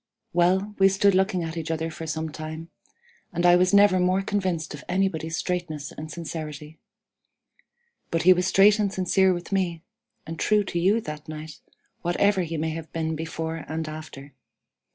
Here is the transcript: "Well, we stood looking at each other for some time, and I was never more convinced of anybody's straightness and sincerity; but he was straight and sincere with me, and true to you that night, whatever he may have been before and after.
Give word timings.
"Well, 0.33 0.73
we 0.79 0.89
stood 0.89 1.13
looking 1.13 1.43
at 1.43 1.55
each 1.55 1.69
other 1.69 1.91
for 1.91 2.07
some 2.07 2.29
time, 2.31 2.71
and 3.31 3.45
I 3.45 3.55
was 3.55 3.71
never 3.71 3.99
more 3.99 4.23
convinced 4.23 4.73
of 4.73 4.83
anybody's 4.89 5.37
straightness 5.37 5.91
and 5.91 6.11
sincerity; 6.11 6.79
but 8.09 8.23
he 8.23 8.33
was 8.33 8.47
straight 8.47 8.79
and 8.79 8.91
sincere 8.91 9.31
with 9.31 9.51
me, 9.51 9.83
and 10.25 10.39
true 10.39 10.63
to 10.63 10.79
you 10.79 11.01
that 11.01 11.29
night, 11.29 11.59
whatever 12.01 12.41
he 12.41 12.57
may 12.57 12.71
have 12.71 12.91
been 12.91 13.15
before 13.15 13.57
and 13.67 13.87
after. 13.87 14.33